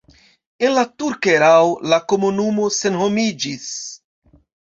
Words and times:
En 0.67 0.71
la 0.75 0.83
turka 1.01 1.31
erao 1.33 1.67
la 1.91 1.99
komunumo 2.13 2.65
senhomiĝis. 2.79 3.71